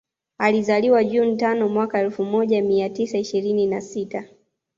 Alizaliwa 0.37 1.03
June 1.03 1.35
tano 1.35 1.69
mwaka 1.69 1.99
elfu 1.99 2.25
moja 2.25 2.61
mia 2.61 2.89
tisa 2.89 3.17
ishirini 3.17 3.67
na 3.67 3.81
sita 3.81 4.25